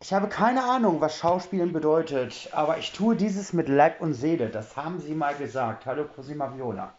[0.00, 4.48] Ich habe keine Ahnung, was Schauspielen bedeutet, aber ich tue dieses mit Leib und Seele.
[4.48, 5.86] Das haben Sie mal gesagt.
[5.86, 6.94] Hallo, Cosima Viola.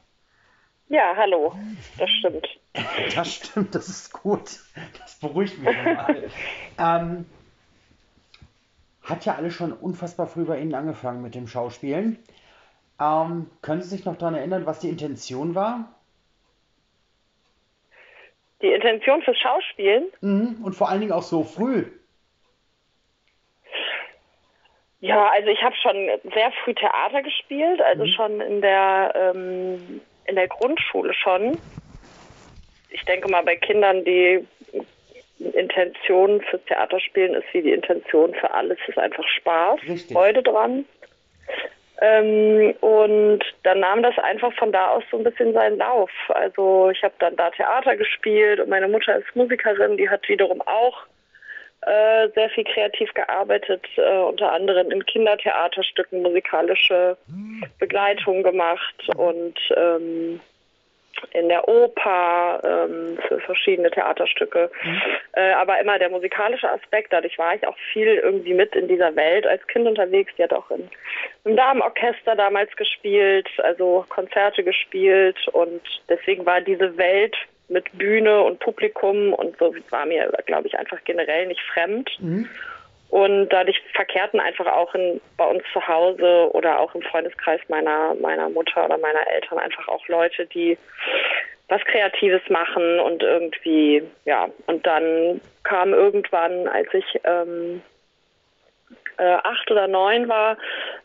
[0.89, 1.54] Ja, hallo.
[1.97, 2.47] Das stimmt.
[3.15, 4.60] Das stimmt, das ist gut.
[4.99, 6.29] Das beruhigt mich mal.
[6.78, 7.25] ähm,
[9.02, 12.20] hat ja alles schon unfassbar früh bei Ihnen angefangen mit dem Schauspielen.
[13.00, 15.92] Ähm, können Sie sich noch daran erinnern, was die Intention war?
[18.62, 20.05] Die Intention fürs Schauspielen?
[20.22, 20.64] Mhm.
[20.64, 21.86] Und vor allen Dingen auch so früh.
[25.00, 28.10] Ja, also ich habe schon sehr früh Theater gespielt, also mhm.
[28.10, 31.58] schon in der ähm, in der Grundschule schon.
[32.90, 34.46] Ich denke mal bei Kindern, die
[35.54, 40.16] Intention fürs Theaterspielen ist wie die Intention für alles, ist einfach Spaß, Richtig.
[40.16, 40.86] Freude dran.
[42.00, 46.12] Ähm, und dann nahm das einfach von da aus so ein bisschen seinen Lauf.
[46.30, 50.62] Also ich habe dann da Theater gespielt und meine Mutter ist Musikerin, die hat wiederum
[50.62, 51.05] auch
[51.88, 57.18] äh, sehr viel kreativ gearbeitet, äh, unter anderem in Kindertheaterstücken musikalische
[57.80, 60.40] Begleitung gemacht und ähm,
[61.32, 64.69] in der Oper ähm, für verschiedene Theaterstücke.
[64.83, 65.02] Mhm.
[65.33, 69.15] Äh, aber immer der musikalische Aspekt, dadurch war ich auch viel irgendwie mit in dieser
[69.15, 70.33] Welt als Kind unterwegs.
[70.38, 70.89] Die hat auch in,
[71.45, 77.35] im Damenorchester damals gespielt, also Konzerte gespielt und deswegen war diese Welt
[77.69, 82.09] mit Bühne und Publikum und so war mir, glaube ich, einfach generell nicht fremd.
[82.19, 82.49] Mhm.
[83.09, 88.15] Und dadurch verkehrten einfach auch in, bei uns zu Hause oder auch im Freundeskreis meiner,
[88.15, 90.77] meiner Mutter oder meiner Eltern einfach auch Leute, die
[91.69, 97.81] was Kreatives machen und irgendwie, ja, und dann kam irgendwann, als ich ähm,
[99.17, 100.57] äh, acht oder neun war,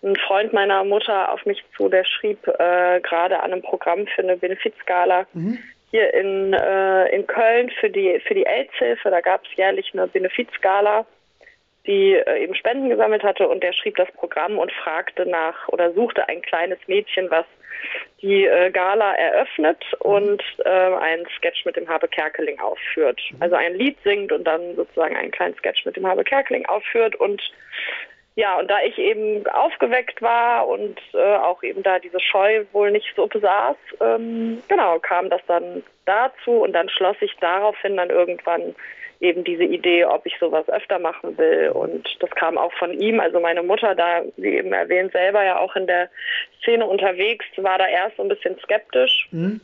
[0.02, 4.22] ein Freund meiner Mutter auf mich zu, der schrieb äh, gerade an einem Programm für
[4.22, 5.58] eine Benefizskala mhm.
[5.92, 9.10] Hier in, äh, in Köln für die, für die AIDS-Hilfe.
[9.10, 11.06] Da gab es jährlich eine Benefizskala
[11.86, 15.92] die äh, eben Spenden gesammelt hatte und der schrieb das Programm und fragte nach oder
[15.92, 17.44] suchte ein kleines Mädchen, was
[18.20, 23.20] die äh, Gala eröffnet und äh, einen Sketch mit dem Habe Kerkeling aufführt.
[23.32, 23.42] Mhm.
[23.42, 27.16] Also ein Lied singt und dann sozusagen einen kleinen Sketch mit dem Habe Kerkeling aufführt
[27.16, 27.42] und
[28.34, 32.90] ja, und da ich eben aufgeweckt war und äh, auch eben da diese Scheu wohl
[32.90, 38.10] nicht so besaß, ähm, genau, kam das dann dazu und dann schloss ich daraufhin dann
[38.10, 38.74] irgendwann
[39.20, 41.70] eben diese Idee, ob ich sowas öfter machen will.
[41.70, 43.20] Und das kam auch von ihm.
[43.20, 46.10] Also meine Mutter, da, wie eben erwähnt, selber ja auch in der
[46.60, 49.28] Szene unterwegs, war da erst so ein bisschen skeptisch.
[49.30, 49.60] Mhm.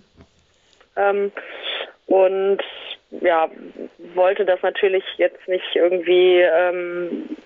[0.97, 1.33] Ähm,
[2.06, 2.62] und
[3.11, 3.50] ja,
[4.15, 7.37] wollte das natürlich jetzt nicht irgendwie ähm,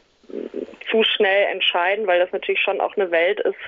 [0.91, 3.59] zu schnell entscheiden, weil das natürlich schon auch eine Welt ist,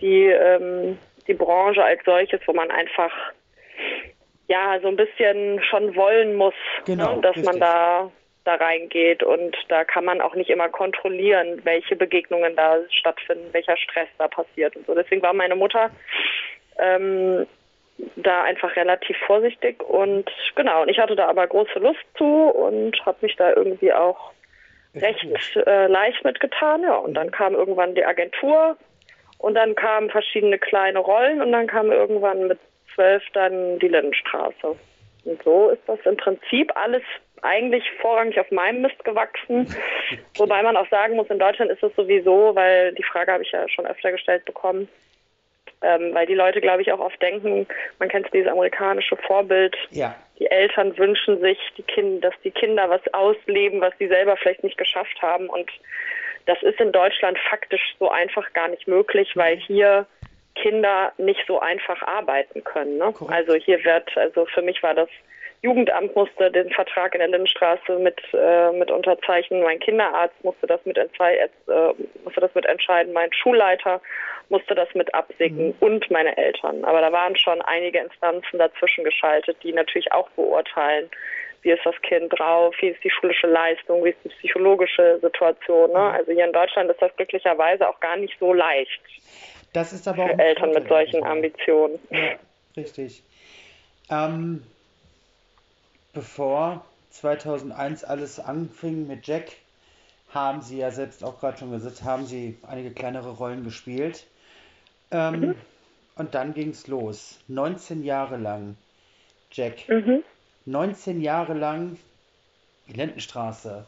[0.00, 3.12] die ähm, die Branche als solches, wo man einfach
[4.48, 6.54] ja so ein bisschen schon wollen muss,
[6.84, 7.52] genau, ne, dass richtig.
[7.52, 8.10] man da
[8.44, 13.76] da reingeht und da kann man auch nicht immer kontrollieren, welche Begegnungen da stattfinden, welcher
[13.76, 14.94] Stress da passiert und so.
[14.94, 15.90] Deswegen war meine Mutter
[16.78, 17.46] ähm,
[18.14, 22.94] da einfach relativ vorsichtig und genau, und ich hatte da aber große Lust zu und
[23.04, 24.32] habe mich da irgendwie auch
[24.96, 26.82] recht äh, leicht mitgetan.
[26.82, 28.76] Ja, und dann kam irgendwann die Agentur
[29.38, 32.58] und dann kamen verschiedene kleine Rollen und dann kam irgendwann mit
[32.94, 34.76] 12 dann die Lindenstraße.
[35.24, 37.02] Und so ist das im Prinzip alles
[37.42, 39.74] eigentlich vorrangig auf meinem Mist gewachsen.
[40.36, 43.52] Wobei man auch sagen muss, in Deutschland ist es sowieso, weil die Frage habe ich
[43.52, 44.88] ja schon öfter gestellt bekommen,
[45.82, 47.66] ähm, weil die Leute, glaube ich, auch oft denken,
[47.98, 49.76] man kennt dieses amerikanische Vorbild.
[49.90, 50.14] Ja.
[50.38, 54.64] Die Eltern wünschen sich, die kind, dass die Kinder was ausleben, was sie selber vielleicht
[54.64, 55.48] nicht geschafft haben.
[55.48, 55.70] Und
[56.46, 60.06] das ist in Deutschland faktisch so einfach gar nicht möglich, weil hier
[60.54, 62.98] Kinder nicht so einfach arbeiten können.
[62.98, 63.12] Ne?
[63.28, 65.08] Also hier wird, also für mich war das
[65.62, 70.84] Jugendamt musste den Vertrag in der Lindenstraße mit, äh, mit unterzeichnen, mein Kinderarzt musste das
[70.84, 71.08] mit, äh,
[72.24, 74.00] musste das mit entscheiden, mein Schulleiter
[74.48, 75.74] musste das mit absegnen mhm.
[75.80, 76.84] und meine Eltern.
[76.84, 81.10] Aber da waren schon einige Instanzen dazwischen geschaltet, die natürlich auch beurteilen,
[81.62, 85.90] wie ist das Kind drauf, wie ist die schulische Leistung, wie ist die psychologische Situation.
[85.90, 85.98] Ne?
[85.98, 86.14] Mhm.
[86.14, 89.00] Also hier in Deutschland ist das glücklicherweise auch gar nicht so leicht.
[89.72, 91.98] Das ist aber für Eltern mit solchen Ambitionen.
[92.10, 92.36] Ja,
[92.76, 93.22] richtig.
[94.10, 94.62] Ähm,
[96.16, 99.52] bevor 2001 alles anfing mit Jack,
[100.30, 104.26] haben Sie ja selbst auch gerade schon gesagt, haben Sie einige kleinere Rollen gespielt.
[105.10, 105.54] Ähm, mhm.
[106.16, 107.38] Und dann ging es los.
[107.48, 108.76] 19 Jahre lang
[109.52, 109.88] Jack.
[109.88, 110.24] Mhm.
[110.64, 111.98] 19 Jahre lang
[112.88, 113.86] Lendenstraße.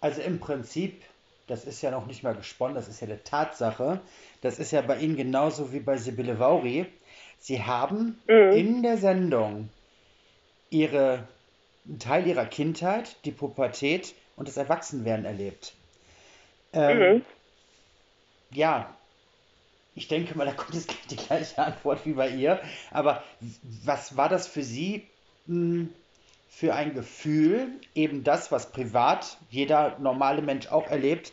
[0.00, 1.02] Also im Prinzip
[1.50, 4.00] das ist ja noch nicht mal gesponnen, das ist ja eine Tatsache.
[4.40, 6.86] Das ist ja bei Ihnen genauso wie bei Sibylle Vauri.
[7.40, 8.52] Sie haben mhm.
[8.52, 9.68] in der Sendung
[10.70, 11.26] ihre,
[11.86, 15.74] einen Teil ihrer Kindheit, die Pubertät und das Erwachsenwerden erlebt.
[16.72, 17.24] Ähm, mhm.
[18.52, 18.94] Ja,
[19.94, 22.60] ich denke mal, da kommt jetzt die gleiche Antwort wie bei ihr.
[22.90, 23.22] Aber
[23.84, 25.06] was war das für Sie
[25.46, 25.94] mh, hm,
[26.48, 31.32] für ein Gefühl, eben das, was privat jeder normale Mensch auch erlebt,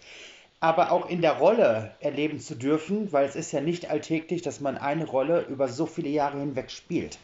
[0.59, 4.59] aber auch in der Rolle erleben zu dürfen, weil es ist ja nicht alltäglich, dass
[4.59, 7.17] man eine Rolle über so viele Jahre hinweg spielt.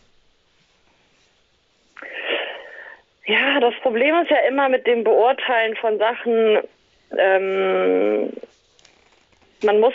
[3.25, 6.59] Ja, das Problem ist ja immer mit dem Beurteilen von Sachen,
[7.17, 8.33] ähm,
[9.63, 9.93] man muss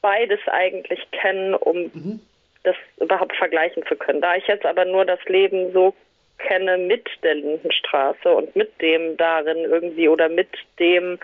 [0.00, 2.20] beides eigentlich kennen, um mhm.
[2.62, 4.20] das überhaupt vergleichen zu können.
[4.20, 5.94] Da ich jetzt aber nur das Leben so
[6.38, 10.48] kenne mit der Lindenstraße und mit dem darin irgendwie oder mit
[10.78, 11.18] dem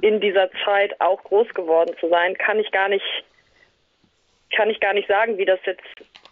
[0.00, 3.04] in dieser Zeit auch groß geworden zu sein, kann ich gar nicht,
[4.54, 5.82] kann ich gar nicht sagen, wie das jetzt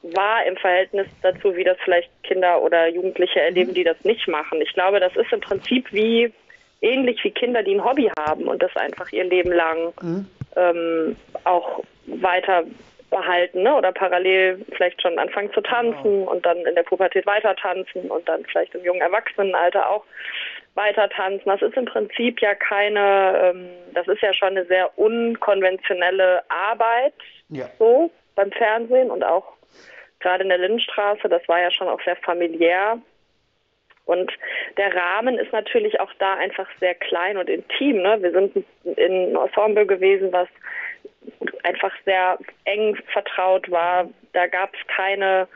[0.02, 3.74] war im Verhältnis dazu, wie das vielleicht Kinder oder Jugendliche erleben, mhm.
[3.74, 4.60] die das nicht machen.
[4.60, 6.32] Ich glaube, das ist im Prinzip wie
[6.80, 10.26] ähnlich wie Kinder, die ein Hobby haben und das einfach ihr Leben lang mhm.
[10.56, 12.64] ähm, auch weiter
[13.10, 13.74] behalten ne?
[13.74, 16.30] oder parallel vielleicht schon anfangen zu tanzen genau.
[16.30, 20.04] und dann in der Pubertät weiter tanzen und dann vielleicht im jungen Erwachsenenalter auch
[20.74, 21.42] weiter tanzen.
[21.44, 27.14] Das ist im Prinzip ja keine, ähm, das ist ja schon eine sehr unkonventionelle Arbeit
[27.48, 27.66] ja.
[27.78, 29.56] so beim Fernsehen und auch
[30.20, 32.98] gerade in der Lindenstraße, das war ja schon auch sehr familiär.
[34.06, 34.32] Und
[34.76, 38.02] der Rahmen ist natürlich auch da einfach sehr klein und intim.
[38.02, 38.20] Ne?
[38.20, 40.48] Wir sind in Ensemble gewesen, was
[41.62, 44.08] einfach sehr eng vertraut war.
[44.32, 45.46] Da gab es keine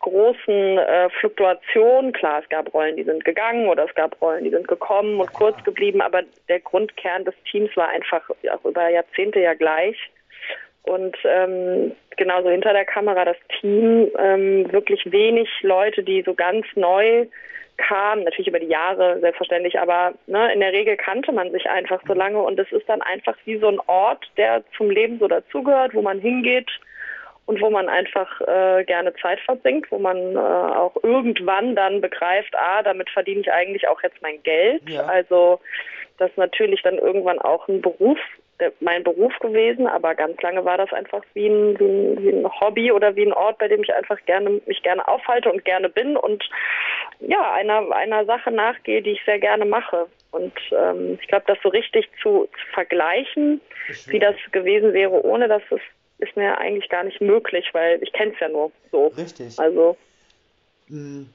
[0.00, 2.12] großen äh, Fluktuationen.
[2.12, 5.32] Klar, es gab Rollen, die sind gegangen oder es gab Rollen, die sind gekommen und
[5.32, 9.96] kurz geblieben, aber der Grundkern des Teams war einfach auch über Jahrzehnte ja gleich.
[10.84, 16.66] Und ähm, genauso hinter der Kamera das Team, ähm, wirklich wenig Leute, die so ganz
[16.74, 17.26] neu
[17.76, 22.00] kam, natürlich über die Jahre selbstverständlich, aber ne, in der Regel kannte man sich einfach
[22.06, 25.26] so lange und es ist dann einfach wie so ein Ort, der zum Leben so
[25.26, 26.70] dazugehört, wo man hingeht
[27.46, 32.54] und wo man einfach äh, gerne Zeit verbringt, wo man äh, auch irgendwann dann begreift,
[32.56, 34.88] ah, damit verdiene ich eigentlich auch jetzt mein Geld.
[34.88, 35.04] Ja.
[35.06, 35.60] Also
[36.18, 38.18] das natürlich dann irgendwann auch ein Beruf
[38.80, 42.60] mein Beruf gewesen, aber ganz lange war das einfach wie ein, wie ein, wie ein
[42.60, 45.88] Hobby oder wie ein Ort, bei dem ich einfach gerne mich gerne aufhalte und gerne
[45.88, 46.44] bin und
[47.20, 50.06] ja einer einer Sache nachgehe, die ich sehr gerne mache.
[50.30, 53.60] Und ähm, ich glaube, das so richtig zu, zu vergleichen,
[54.06, 55.80] wie das gewesen wäre, ohne dass es
[56.18, 59.08] ist mir eigentlich gar nicht möglich, weil ich kenne es ja nur so.
[59.08, 59.58] Richtig.
[59.58, 59.96] Also
[60.88, 61.28] hm.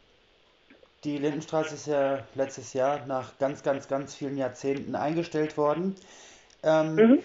[1.04, 5.96] die Lindenstraße ist ja letztes Jahr nach ganz, ganz, ganz vielen Jahrzehnten eingestellt worden.
[6.64, 7.20] Ähm, mhm.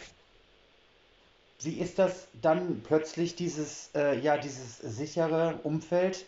[1.60, 6.26] Wie ist das dann plötzlich dieses, äh, ja, dieses sichere Umfeld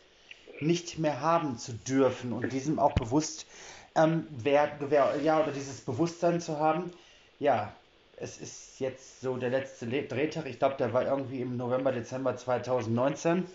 [0.60, 3.46] nicht mehr haben zu dürfen und diesem auch bewusst,
[3.94, 6.90] ähm, wer, wer, ja, oder dieses Bewusstsein zu haben,
[7.38, 7.72] ja,
[8.16, 12.36] es ist jetzt so der letzte Drehtag, ich glaube, der war irgendwie im November, Dezember
[12.36, 13.46] 2019.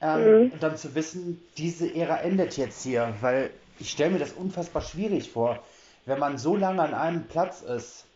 [0.00, 0.50] Ähm, mhm.
[0.52, 4.82] Und dann zu wissen, diese Ära endet jetzt hier, weil ich stelle mir das unfassbar
[4.82, 5.62] schwierig vor,
[6.06, 8.06] wenn man so lange an einem Platz ist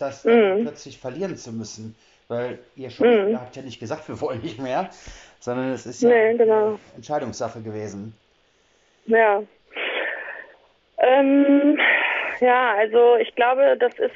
[0.00, 0.62] das mhm.
[0.62, 1.94] plötzlich verlieren zu müssen.
[2.28, 3.40] Weil ihr schon, mhm.
[3.40, 4.88] habt ja nicht gesagt, wir wollen nicht mehr,
[5.40, 6.66] sondern es ist ja nee, genau.
[6.66, 8.14] eine Entscheidungssache gewesen.
[9.06, 9.42] Ja.
[10.98, 11.78] Ähm,
[12.40, 14.14] ja, also ich glaube, das ist,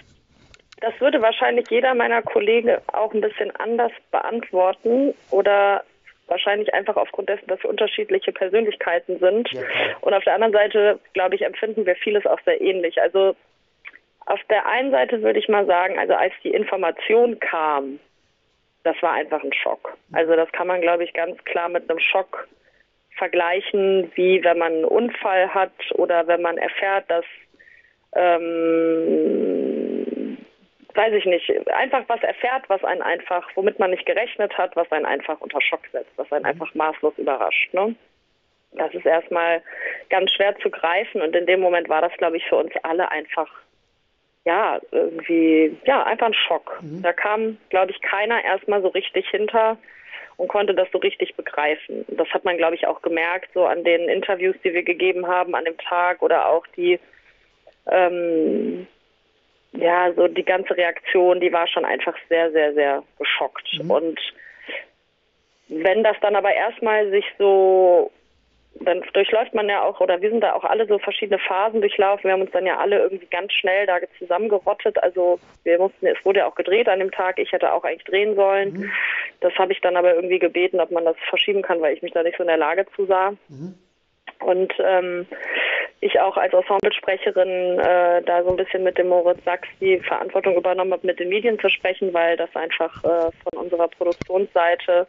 [0.80, 5.82] das würde wahrscheinlich jeder meiner Kollegen auch ein bisschen anders beantworten oder
[6.26, 9.50] wahrscheinlich einfach aufgrund dessen, dass wir unterschiedliche Persönlichkeiten sind.
[9.52, 9.62] Ja.
[10.00, 13.00] Und auf der anderen Seite, glaube ich, empfinden wir vieles auch sehr ähnlich.
[13.00, 13.34] Also
[14.26, 17.98] auf der einen Seite würde ich mal sagen, also als die Information kam,
[18.84, 19.96] das war einfach ein Schock.
[20.12, 22.48] Also das kann man, glaube ich, ganz klar mit einem Schock
[23.16, 27.24] vergleichen, wie wenn man einen Unfall hat oder wenn man erfährt, dass,
[28.14, 28.46] ähm,
[30.94, 34.90] weiß ich nicht, einfach was erfährt, was einen einfach, womit man nicht gerechnet hat, was
[34.92, 37.72] einen einfach unter Schock setzt, was einen einfach maßlos überrascht.
[37.72, 37.94] Ne?
[38.72, 39.62] Das ist erstmal
[40.10, 43.10] ganz schwer zu greifen und in dem Moment war das, glaube ich, für uns alle
[43.10, 43.63] einfach
[44.44, 46.78] ja, irgendwie, ja, einfach ein Schock.
[46.82, 47.02] Mhm.
[47.02, 49.78] Da kam, glaube ich, keiner erstmal so richtig hinter
[50.36, 52.04] und konnte das so richtig begreifen.
[52.08, 55.54] Das hat man, glaube ich, auch gemerkt, so an den Interviews, die wir gegeben haben
[55.54, 56.98] an dem Tag oder auch die,
[57.90, 58.86] ähm,
[59.72, 63.68] ja, so die ganze Reaktion, die war schon einfach sehr, sehr, sehr geschockt.
[63.82, 63.90] Mhm.
[63.90, 64.20] Und
[65.68, 68.10] wenn das dann aber erstmal sich so
[68.80, 72.24] dann durchläuft man ja auch, oder wir sind da auch alle so verschiedene Phasen durchlaufen.
[72.24, 75.02] Wir haben uns dann ja alle irgendwie ganz schnell da zusammengerottet.
[75.02, 77.38] Also wir mussten, es wurde ja auch gedreht an dem Tag.
[77.38, 78.72] Ich hätte auch eigentlich drehen sollen.
[78.72, 78.92] Mhm.
[79.40, 82.12] Das habe ich dann aber irgendwie gebeten, ob man das verschieben kann, weil ich mich
[82.12, 83.30] da nicht so in der Lage zu sah.
[83.48, 83.74] Mhm.
[84.40, 85.26] Und ähm,
[86.00, 90.56] ich auch als Ensemblesprecherin äh, da so ein bisschen mit dem Moritz Sachs die Verantwortung
[90.56, 95.06] übernommen habe, mit den Medien zu sprechen, weil das einfach äh, von unserer Produktionsseite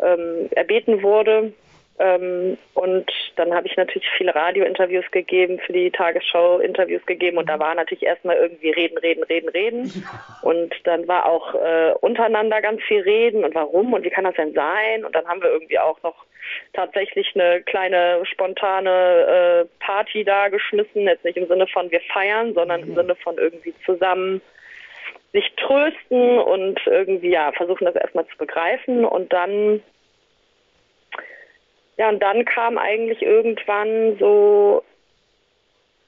[0.00, 1.52] ähm, erbeten wurde.
[1.98, 7.38] Ähm, und dann habe ich natürlich viele Radiointerviews gegeben, für die Tagesschau Interviews gegeben.
[7.38, 10.04] Und da war natürlich erstmal irgendwie reden, reden, reden, reden.
[10.42, 14.34] Und dann war auch äh, untereinander ganz viel reden und warum und wie kann das
[14.34, 15.04] denn sein?
[15.04, 16.24] Und dann haben wir irgendwie auch noch
[16.72, 22.54] tatsächlich eine kleine spontane äh, Party da geschmissen, jetzt nicht im Sinne von wir feiern,
[22.54, 24.40] sondern im Sinne von irgendwie zusammen
[25.32, 29.04] sich trösten und irgendwie ja versuchen das erstmal zu begreifen.
[29.04, 29.82] Und dann
[31.98, 34.84] ja, und dann kam eigentlich irgendwann so,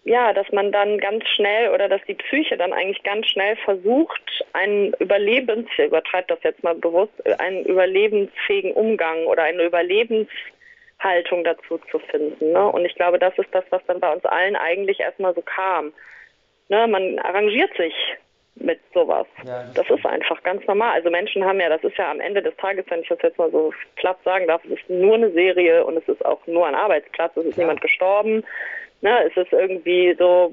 [0.05, 4.45] ja, dass man dann ganz schnell oder dass die Psyche dann eigentlich ganz schnell versucht,
[4.53, 11.79] einen Überlebens, ich übertreibe das jetzt mal bewusst, einen überlebensfähigen Umgang oder eine Überlebenshaltung dazu
[11.91, 12.53] zu finden.
[12.53, 12.67] Ne?
[12.69, 15.93] Und ich glaube, das ist das, was dann bei uns allen eigentlich erstmal so kam.
[16.69, 16.87] Ne?
[16.87, 17.95] Man arrangiert sich
[18.61, 19.27] mit sowas.
[19.45, 20.93] Ja, das, das ist einfach ganz normal.
[20.93, 23.39] Also Menschen haben ja, das ist ja am Ende des Tages, wenn ich das jetzt
[23.39, 26.67] mal so platt sagen darf, es ist nur eine Serie und es ist auch nur
[26.67, 27.65] ein Arbeitsplatz, es ist ja.
[27.65, 28.45] niemand gestorben.
[29.03, 30.53] Ne, es ist irgendwie so,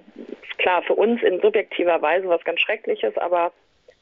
[0.58, 3.52] klar, für uns in subjektiver Weise was ganz Schreckliches, aber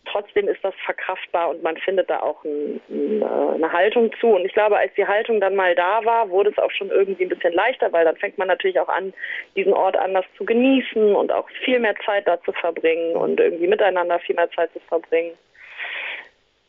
[0.06, 4.28] trotzdem ist das verkraftbar und man findet da auch ein, eine Haltung zu.
[4.28, 7.24] Und ich glaube, als die Haltung dann mal da war, wurde es auch schon irgendwie
[7.24, 9.14] ein bisschen leichter, weil dann fängt man natürlich auch an,
[9.56, 13.68] diesen Ort anders zu genießen und auch viel mehr Zeit da zu verbringen und irgendwie
[13.68, 15.34] miteinander viel mehr Zeit zu verbringen.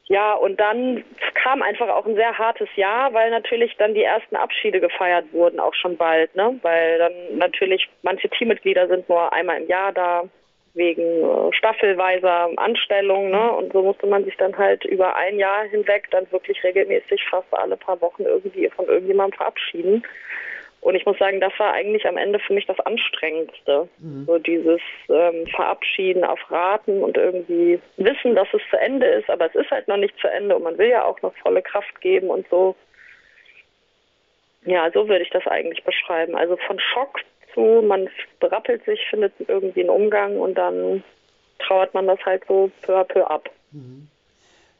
[0.08, 4.36] Ja, und dann kam einfach auch ein sehr hartes Jahr, weil natürlich dann die ersten
[4.36, 6.58] Abschiede gefeiert wurden, auch schon bald, ne?
[6.62, 10.28] Weil dann natürlich manche Teammitglieder sind nur einmal im Jahr da
[10.76, 13.30] wegen äh, staffelweiser Anstellung.
[13.30, 13.50] Ne?
[13.52, 17.52] Und so musste man sich dann halt über ein Jahr hinweg dann wirklich regelmäßig fast
[17.52, 20.02] alle paar Wochen irgendwie von irgendjemandem verabschieden.
[20.82, 23.88] Und ich muss sagen, das war eigentlich am Ende für mich das Anstrengendste.
[23.98, 24.24] Mhm.
[24.26, 29.46] So dieses ähm, Verabschieden auf Raten und irgendwie wissen, dass es zu Ende ist, aber
[29.46, 32.00] es ist halt noch nicht zu Ende und man will ja auch noch volle Kraft
[32.00, 32.76] geben und so.
[34.64, 36.36] Ja, so würde ich das eigentlich beschreiben.
[36.36, 37.20] Also von Schock
[37.56, 38.08] zu, man
[38.38, 41.02] berappelt sich, findet irgendwie einen Umgang und dann
[41.58, 43.48] trauert man das halt so peu à peu ab.
[43.72, 44.06] Mhm.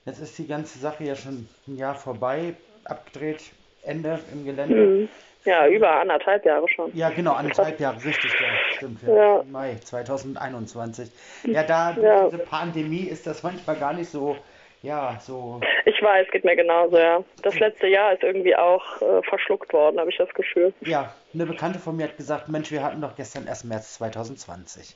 [0.04, 2.54] Jetzt ist die ganze Sache ja schon ein Jahr vorbei,
[2.85, 3.42] abgedreht,
[3.83, 4.76] Ende im Gelände.
[4.76, 5.09] Mhm.
[5.45, 6.90] Ja, über anderthalb Jahre schon.
[6.95, 9.02] Ja, genau, anderthalb Jahre, richtig, ja, stimmt.
[9.02, 9.16] Ja.
[9.16, 9.45] ja.
[9.50, 11.09] Mai 2021.
[11.45, 12.25] Ja, da ja.
[12.28, 14.37] diese Pandemie ist das manchmal gar nicht so
[14.83, 15.61] ja, so.
[15.85, 17.23] Ich weiß, geht mir genauso, ja.
[17.42, 20.73] Das letzte Jahr ist irgendwie auch äh, verschluckt worden, habe ich das Gefühl.
[20.83, 24.95] Ja, eine Bekannte von mir hat gesagt, Mensch, wir hatten doch gestern erst März 2020.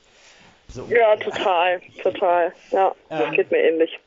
[0.69, 0.85] So.
[0.89, 2.53] Ja, total, total.
[2.71, 3.99] Ja, das ähm, geht mir ähnlich.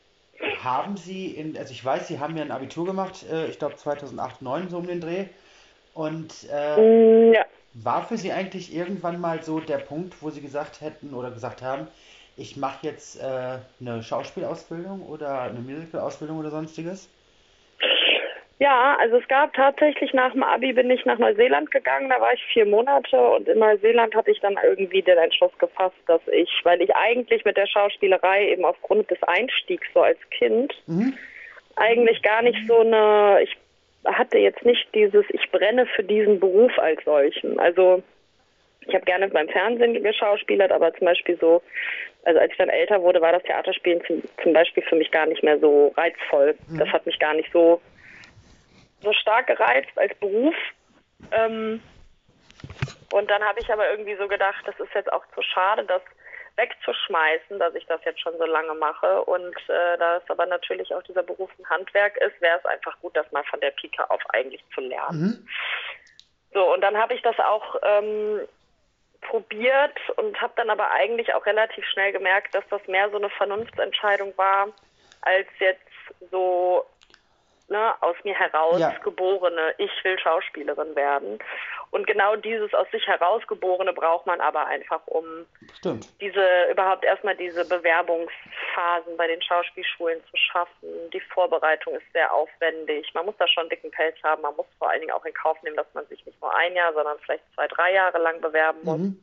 [0.63, 3.77] Haben Sie, in, also ich weiß, Sie haben ja ein Abitur gemacht, äh, ich glaube
[3.77, 5.27] 2008, 2009 so um den Dreh.
[5.95, 7.45] Und äh, mm, ja.
[7.75, 11.63] war für Sie eigentlich irgendwann mal so der Punkt, wo Sie gesagt hätten oder gesagt
[11.63, 11.87] haben,
[12.37, 17.09] ich mache jetzt äh, eine Schauspielausbildung oder eine Musical-Ausbildung oder sonstiges?
[18.61, 22.33] Ja, also es gab tatsächlich nach dem Abi bin ich nach Neuseeland gegangen, da war
[22.33, 26.51] ich vier Monate und in Neuseeland hatte ich dann irgendwie den Entschluss gefasst, dass ich,
[26.63, 31.15] weil ich eigentlich mit der Schauspielerei eben aufgrund des Einstiegs so als Kind mhm.
[31.75, 33.57] eigentlich gar nicht so eine, ich
[34.05, 37.59] hatte jetzt nicht dieses, ich brenne für diesen Beruf als solchen.
[37.59, 38.03] Also
[38.87, 41.63] ich habe gerne beim Fernsehen geschauspielert, aber zum Beispiel so
[42.25, 44.03] also als ich dann älter wurde, war das Theaterspielen
[44.43, 46.57] zum, Beispiel für mich gar nicht mehr so reizvoll.
[46.69, 46.79] Mhm.
[46.79, 47.81] Das hat mich gar nicht so,
[49.03, 50.55] so stark gereizt als Beruf.
[51.33, 51.83] Ähm,
[53.13, 56.03] und dann habe ich aber irgendwie so gedacht, das ist jetzt auch zu schade, das
[56.57, 59.23] wegzuschmeißen, dass ich das jetzt schon so lange mache.
[59.25, 62.99] Und äh, da es aber natürlich auch dieser Beruf ein Handwerk ist, wäre es einfach
[63.01, 65.21] gut, das mal von der Pike auf eigentlich zu lernen.
[65.21, 65.49] Mhm.
[66.53, 68.41] So, und dann habe ich das auch ähm,
[69.25, 73.31] probiert und habe dann aber eigentlich auch relativ schnell gemerkt, dass das mehr so eine
[73.31, 74.69] Vernunftsentscheidung war,
[75.23, 75.83] als jetzt
[76.31, 76.85] so
[77.69, 78.95] ne, aus mir heraus ja.
[79.03, 81.39] geborene, ich will Schauspielerin werden.
[81.95, 85.25] Und genau dieses aus sich herausgeborene braucht man aber einfach, um
[85.79, 86.09] Stimmt.
[86.21, 90.89] diese überhaupt erstmal diese Bewerbungsphasen bei den Schauspielschulen zu schaffen.
[91.13, 93.09] Die Vorbereitung ist sehr aufwendig.
[93.15, 94.43] Man muss da schon einen dicken Pelz haben.
[94.43, 96.75] Man muss vor allen Dingen auch in Kauf nehmen, dass man sich nicht nur ein
[96.75, 98.99] Jahr, sondern vielleicht zwei, drei Jahre lang bewerben muss.
[98.99, 99.21] Mhm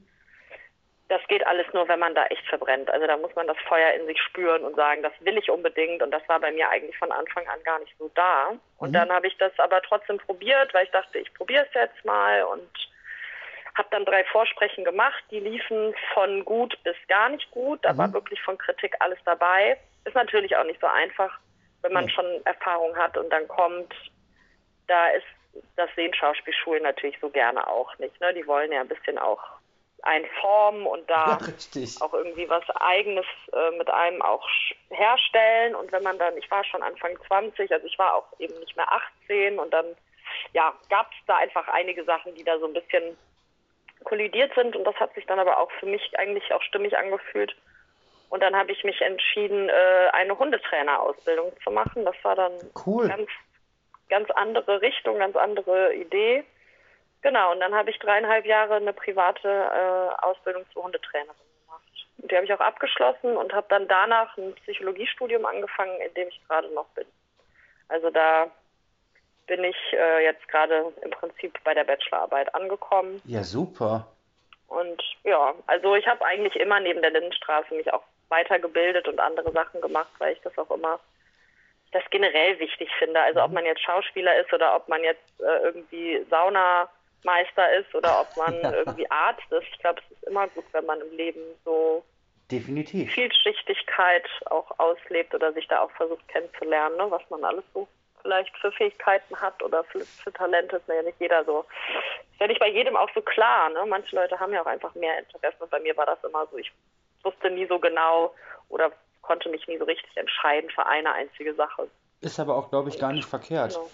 [1.12, 2.90] das geht alles nur, wenn man da echt verbrennt.
[2.90, 6.02] Also da muss man das Feuer in sich spüren und sagen, das will ich unbedingt.
[6.02, 8.54] Und das war bei mir eigentlich von Anfang an gar nicht so da.
[8.78, 8.94] Und mhm.
[8.94, 12.44] dann habe ich das aber trotzdem probiert, weil ich dachte, ich probiere es jetzt mal
[12.44, 12.70] und
[13.76, 15.22] habe dann drei Vorsprechen gemacht.
[15.32, 17.84] Die liefen von gut bis gar nicht gut.
[17.84, 17.98] Da mhm.
[17.98, 19.78] war wirklich von Kritik alles dabei.
[20.06, 21.40] Ist natürlich auch nicht so einfach,
[21.82, 22.10] wenn man mhm.
[22.10, 23.94] schon Erfahrung hat und dann kommt.
[24.88, 25.28] Da ist
[25.76, 28.18] das sehen Schauspielschulen natürlich so gerne auch nicht.
[28.22, 28.34] Ne?
[28.34, 29.60] Die wollen ja ein bisschen auch
[30.04, 31.38] einformen und da
[31.74, 34.48] ja, auch irgendwie was Eigenes äh, mit einem auch
[34.90, 35.76] herstellen.
[35.76, 38.76] Und wenn man dann, ich war schon Anfang 20, also ich war auch eben nicht
[38.76, 39.86] mehr 18 und dann
[40.54, 43.18] ja, gab es da einfach einige Sachen, die da so ein bisschen
[44.04, 47.56] kollidiert sind und das hat sich dann aber auch für mich eigentlich auch stimmig angefühlt.
[48.30, 52.06] Und dann habe ich mich entschieden, äh, eine Hundetrainerausbildung zu machen.
[52.06, 52.54] Das war dann
[52.86, 53.10] cool.
[53.10, 53.30] ganz,
[54.08, 56.46] ganz andere Richtung, ganz andere Idee.
[57.22, 62.08] Genau, und dann habe ich dreieinhalb Jahre eine private äh, Ausbildung zur Hundetrainerin gemacht.
[62.18, 66.30] Und die habe ich auch abgeschlossen und habe dann danach ein Psychologiestudium angefangen, in dem
[66.30, 67.06] ich gerade noch bin.
[67.90, 68.50] Also da
[69.48, 73.22] bin ich äh, jetzt gerade im Prinzip bei der Bachelorarbeit angekommen.
[73.26, 74.08] Ja, super.
[74.68, 79.52] Und ja, also ich habe eigentlich immer neben der Lindenstraße mich auch weitergebildet und andere
[79.52, 81.00] Sachen gemacht, weil ich das auch immer
[81.92, 83.20] das generell wichtig finde.
[83.20, 83.56] Also ob mhm.
[83.56, 86.26] man jetzt Schauspieler ist oder ob man jetzt äh, irgendwie
[87.24, 88.74] Saunameister ist oder ob man ja.
[88.74, 89.68] irgendwie Arzt ist.
[89.72, 92.04] Ich glaube, es ist immer gut, wenn man im Leben so
[92.52, 93.12] Definitiv.
[93.14, 97.88] Vielschichtigkeit auch auslebt oder sich da auch versucht kennenzulernen, ne, was man alles so
[98.22, 101.66] vielleicht für Fähigkeiten hat oder für, für Talente, ist mir ja nicht jeder so.
[102.32, 103.70] Ist ja nicht bei jedem auch so klar.
[103.70, 103.84] Ne?
[103.88, 106.58] Manche Leute haben ja auch einfach mehr Interessen und bei mir war das immer so.
[106.58, 106.72] Ich
[107.24, 108.34] wusste nie so genau
[108.70, 111.88] oder konnte mich nie so richtig entscheiden für eine einzige Sache.
[112.22, 113.74] Ist aber auch, glaube ich, gar nicht verkehrt.
[113.74, 113.90] Genau.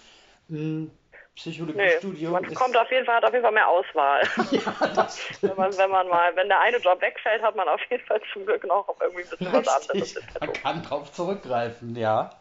[0.50, 0.91] Hm,
[1.38, 2.34] Psychologiestudium.
[2.34, 4.24] Nee, man kommt auf jeden Fall, hat auf jeden Fall mehr Auswahl.
[4.51, 7.79] ja, das wenn, man, wenn man mal, wenn der eine Job wegfällt, hat man auf
[7.89, 9.67] jeden Fall zum Glück noch irgendwie ein bisschen Richtig.
[9.67, 10.15] was anderes.
[10.39, 12.32] Man kann drauf zurückgreifen, ja.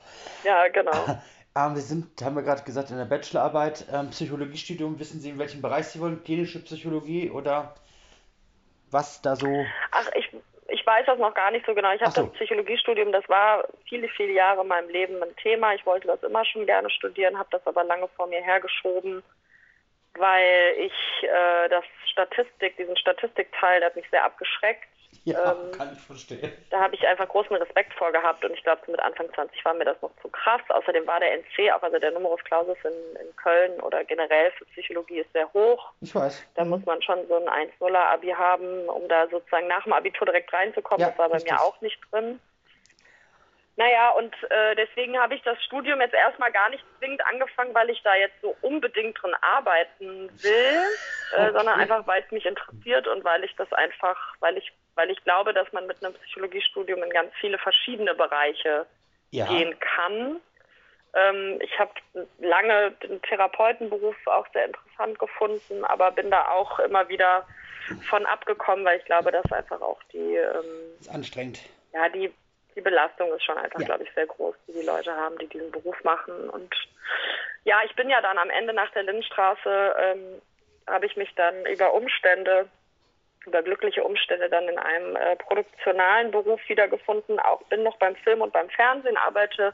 [0.45, 0.93] Ja, genau.
[1.59, 4.99] Ähm, wir sind, haben wir gerade gesagt, in der Bachelorarbeit, ähm, Psychologiestudium.
[4.99, 6.23] Wissen Sie, in welchem Bereich Sie wollen?
[6.23, 7.75] Klinische Psychologie oder
[8.91, 9.65] was da so?
[9.91, 10.25] Ach, ich,
[10.87, 11.93] ich weiß das noch gar nicht so genau.
[11.93, 12.23] Ich habe so.
[12.23, 15.75] das Psychologiestudium, das war viele, viele Jahre in meinem Leben ein Thema.
[15.75, 19.25] Ich wollte das immer schon gerne studieren, habe das aber lange vor mir hergeschoben,
[20.19, 20.93] weil ich
[21.23, 24.89] äh, das Statistik, diesen Statistikteil, der hat mich sehr abgeschreckt.
[25.25, 26.53] Ja, ähm, kann ich verstehen.
[26.71, 29.75] Da habe ich einfach großen Respekt vor gehabt und ich glaube, mit Anfang 20 war
[29.75, 30.61] mir das noch zu krass.
[30.69, 34.65] Außerdem war der NC, auch also der Numerus Clausus in, in Köln oder generell für
[34.67, 35.93] Psychologie ist sehr hoch.
[36.00, 36.47] Ich weiß.
[36.55, 36.71] Da mhm.
[36.71, 41.00] muss man schon so ein 1-0er-Abi haben, um da sozusagen nach dem Abitur direkt reinzukommen.
[41.00, 41.52] Ja, das war bei richtig.
[41.52, 42.41] mir auch nicht drin.
[43.78, 47.91] Naja, und äh, deswegen habe ich das Studium jetzt erstmal gar nicht zwingend angefangen, weil
[47.91, 50.82] ich da jetzt so unbedingt drin arbeiten will,
[51.36, 51.52] äh, okay.
[51.52, 55.23] sondern einfach, weil es mich interessiert und weil ich das einfach, weil ich, weil ich
[55.25, 58.86] glaube, dass man mit einem Psychologiestudium in ganz viele verschiedene Bereiche
[59.30, 59.47] ja.
[59.47, 60.41] gehen kann.
[61.12, 61.93] Ähm, ich habe
[62.39, 67.47] lange den Therapeutenberuf auch sehr interessant gefunden, aber bin da auch immer wieder
[68.08, 70.65] von abgekommen, weil ich glaube, dass einfach auch die ähm,
[70.99, 71.60] ist anstrengend.
[71.93, 72.32] Ja, die
[72.76, 73.86] die Belastung ist schon einfach, ja.
[73.86, 76.49] glaube ich, sehr groß, die die Leute haben, die diesen Beruf machen.
[76.50, 76.73] Und
[77.65, 80.43] ja, ich bin ja dann am Ende nach der Lindenstraße, ähm,
[80.86, 82.69] habe ich mich dann über Umstände,
[83.47, 87.41] über glückliche Umstände dann in einem äh, produktionalen Beruf wiedergefunden.
[87.41, 89.73] Auch bin noch beim Film und beim Fernsehen, arbeite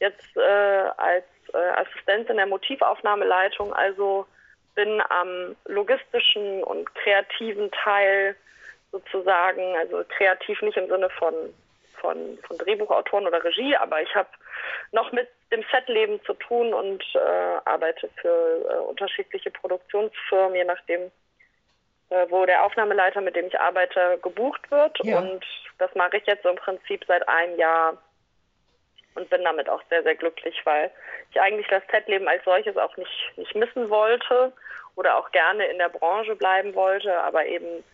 [0.00, 1.24] jetzt äh, als
[1.54, 4.26] äh, Assistentin der Motivaufnahmeleitung, also
[4.74, 8.34] bin am logistischen und kreativen Teil
[8.90, 11.34] sozusagen, also kreativ nicht im Sinne von
[12.02, 14.28] von, von Drehbuchautoren oder Regie, aber ich habe
[14.90, 21.10] noch mit dem Setleben zu tun und äh, arbeite für äh, unterschiedliche Produktionsfirmen, je nachdem,
[22.10, 24.98] äh, wo der Aufnahmeleiter, mit dem ich arbeite, gebucht wird.
[25.04, 25.20] Ja.
[25.20, 25.44] Und
[25.78, 27.96] das mache ich jetzt im Prinzip seit einem Jahr
[29.14, 30.90] und bin damit auch sehr, sehr glücklich, weil
[31.30, 34.52] ich eigentlich das Setleben als solches auch nicht, nicht missen wollte
[34.96, 37.84] oder auch gerne in der Branche bleiben wollte, aber eben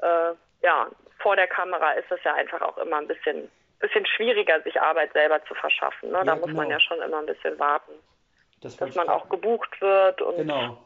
[0.00, 0.88] äh, ja,
[1.20, 5.12] vor der Kamera ist es ja einfach auch immer ein bisschen, bisschen schwieriger, sich Arbeit
[5.12, 6.10] selber zu verschaffen.
[6.10, 6.18] Ne?
[6.18, 6.56] Ja, da muss genau.
[6.58, 7.92] man ja schon immer ein bisschen warten,
[8.60, 10.20] das dass man auch gebucht wird.
[10.22, 10.78] Und genau.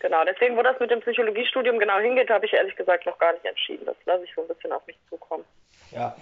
[0.00, 3.34] Genau, deswegen, wo das mit dem Psychologiestudium genau hingeht, habe ich ehrlich gesagt noch gar
[3.34, 3.84] nicht entschieden.
[3.84, 5.44] Das lasse ich so ein bisschen auf mich zukommen.
[5.90, 6.16] Ja,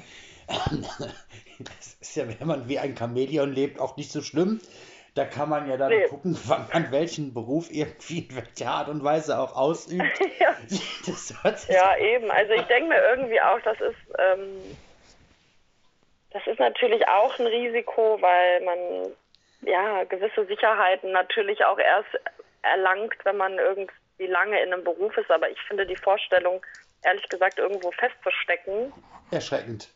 [0.49, 4.61] das ist ja, wenn man wie ein Chamäleon lebt, auch nicht so schlimm.
[5.15, 6.07] Da kann man ja dann nee.
[6.07, 10.03] gucken, wann man welchen Beruf irgendwie in welcher Art und Weise auch ausübt.
[10.39, 10.57] ja.
[11.69, 12.31] ja, eben.
[12.31, 14.77] Also ich denke mir irgendwie auch, das ist, ähm,
[16.31, 18.79] das ist natürlich auch ein Risiko, weil man
[19.63, 22.09] ja gewisse Sicherheiten natürlich auch erst
[22.63, 25.31] erlangt, wenn man irgendwie lange in einem Beruf ist.
[25.31, 26.65] Aber ich finde die Vorstellung,
[27.03, 28.93] ehrlich gesagt, irgendwo festzustecken.
[29.31, 29.89] Erschreckend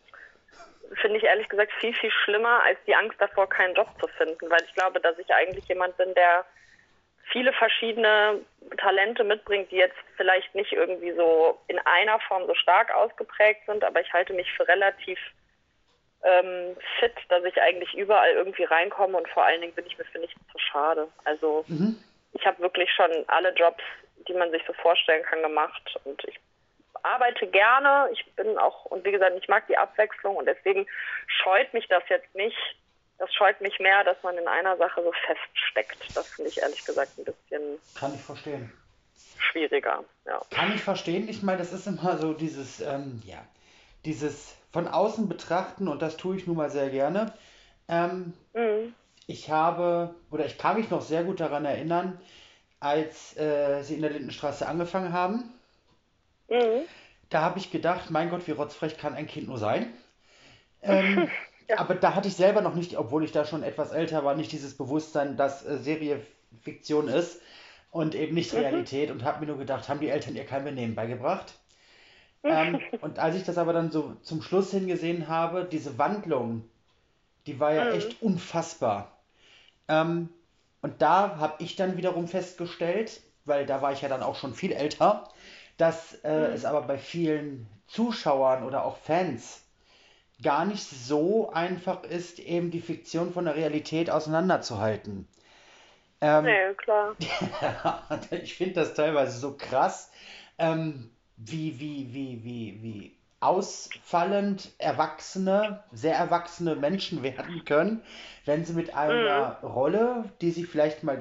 [1.00, 4.50] finde ich ehrlich gesagt viel, viel schlimmer als die Angst davor, keinen Job zu finden,
[4.50, 6.44] weil ich glaube, dass ich eigentlich jemand bin, der
[7.30, 8.40] viele verschiedene
[8.78, 13.84] Talente mitbringt, die jetzt vielleicht nicht irgendwie so in einer Form so stark ausgeprägt sind,
[13.84, 15.18] aber ich halte mich für relativ
[16.24, 20.04] ähm, fit, dass ich eigentlich überall irgendwie reinkomme und vor allen Dingen bin ich mir
[20.04, 21.08] für nichts zu schade.
[21.24, 21.96] Also mhm.
[22.32, 23.82] ich habe wirklich schon alle Jobs
[24.28, 25.98] die man sich so vorstellen kann, gemacht.
[26.04, 26.38] Und ich
[27.02, 28.08] arbeite gerne.
[28.12, 30.86] Ich bin auch, und wie gesagt, ich mag die Abwechslung und deswegen
[31.26, 32.56] scheut mich das jetzt nicht.
[33.18, 36.16] Das scheut mich mehr, dass man in einer Sache so feststeckt.
[36.16, 37.78] Das finde ich ehrlich gesagt ein bisschen.
[37.94, 38.72] Kann ich verstehen.
[39.38, 40.40] Schwieriger, ja.
[40.50, 41.28] Kann ich verstehen.
[41.28, 43.38] Ich meine, das ist immer so dieses, ähm, ja,
[44.04, 47.32] dieses von außen betrachten und das tue ich nun mal sehr gerne.
[47.88, 48.94] Ähm, mhm.
[49.26, 52.20] Ich habe, oder ich kann mich noch sehr gut daran erinnern,
[52.80, 55.52] als äh, sie in der Lindenstraße angefangen haben.
[56.52, 56.82] Mhm.
[57.30, 59.86] Da habe ich gedacht, mein Gott, wie rotzfrech kann ein Kind nur sein.
[60.84, 61.28] Ähm,
[61.68, 61.78] ja.
[61.78, 64.50] Aber da hatte ich selber noch nicht, obwohl ich da schon etwas älter war, nicht
[64.50, 66.20] dieses Bewusstsein, dass äh, Serie
[66.60, 67.40] Fiktion ist
[67.92, 68.58] und eben nicht mhm.
[68.58, 71.54] Realität und habe mir nur gedacht, haben die Eltern ihr kein Benehmen beigebracht?
[72.42, 76.64] ähm, und als ich das aber dann so zum Schluss hingesehen habe, diese Wandlung,
[77.46, 77.92] die war ja mhm.
[77.92, 79.16] echt unfassbar.
[79.86, 80.28] Ähm,
[80.80, 84.54] und da habe ich dann wiederum festgestellt, weil da war ich ja dann auch schon
[84.54, 85.28] viel älter,
[85.76, 86.54] dass äh, mhm.
[86.54, 89.62] es aber bei vielen Zuschauern oder auch Fans
[90.42, 95.28] gar nicht so einfach ist, eben die Fiktion von der Realität auseinanderzuhalten.
[96.20, 97.16] Ähm, nee, klar.
[98.30, 100.10] ich finde das teilweise so krass,
[100.58, 108.02] ähm, wie, wie, wie, wie, wie ausfallend erwachsene, sehr erwachsene Menschen werden können,
[108.44, 109.68] wenn sie mit einer mhm.
[109.68, 111.18] Rolle, die sie vielleicht mal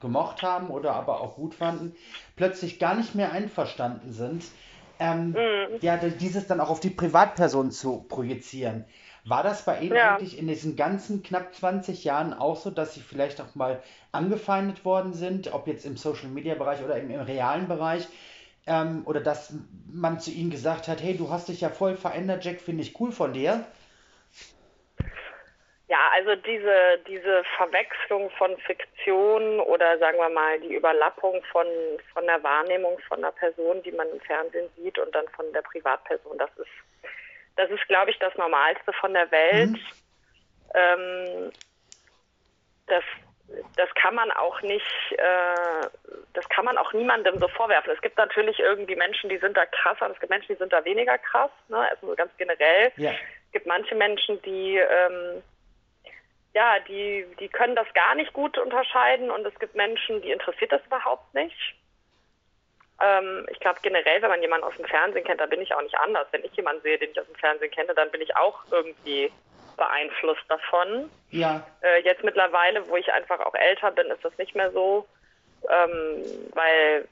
[0.00, 1.94] gemocht haben oder aber auch gut fanden,
[2.36, 4.44] plötzlich gar nicht mehr einverstanden sind.
[4.98, 5.78] Ähm, mhm.
[5.80, 8.84] Ja, dieses dann auch auf die Privatperson zu projizieren.
[9.26, 10.14] War das bei Ihnen ja.
[10.14, 14.84] eigentlich in diesen ganzen knapp 20 Jahren auch so, dass Sie vielleicht auch mal angefeindet
[14.84, 18.06] worden sind, ob jetzt im Social Media Bereich oder im, im realen Bereich,
[18.66, 19.52] ähm, oder dass
[19.96, 22.98] man zu ihnen gesagt hat, hey, du hast dich ja voll verändert, Jack, finde ich
[23.00, 23.64] cool von dir?
[25.88, 31.66] Ja, also diese, diese Verwechslung von Fiktion oder sagen wir mal die Überlappung von,
[32.12, 35.62] von der Wahrnehmung von einer Person, die man im Fernsehen sieht und dann von der
[35.62, 36.70] Privatperson, das ist,
[37.54, 39.70] das ist, glaube ich, das Normalste von der Welt.
[39.70, 39.78] Mhm.
[40.74, 41.52] Ähm,
[42.88, 43.04] das,
[43.76, 45.88] das kann man auch nicht, äh,
[46.32, 47.92] das kann man auch niemandem so vorwerfen.
[47.92, 50.72] Es gibt natürlich irgendwie Menschen, die sind da krasser und es gibt Menschen, die sind
[50.72, 51.88] da weniger krass, ne?
[51.90, 52.92] also ganz generell.
[52.96, 53.10] Ja.
[53.10, 55.42] Es gibt manche Menschen, die, ähm,
[56.54, 60.72] ja, die, die können das gar nicht gut unterscheiden und es gibt Menschen, die interessiert
[60.72, 61.76] das überhaupt nicht.
[63.00, 65.82] Ähm, ich glaube generell, wenn man jemanden aus dem Fernsehen kennt, da bin ich auch
[65.82, 66.26] nicht anders.
[66.32, 69.30] Wenn ich jemanden sehe, den ich aus dem Fernsehen kenne, dann bin ich auch irgendwie
[69.76, 71.10] beeinflusst davon.
[71.30, 71.66] Ja.
[71.82, 75.06] Äh, jetzt mittlerweile, wo ich einfach auch älter bin, ist das nicht mehr so,
[75.68, 77.06] ähm, weil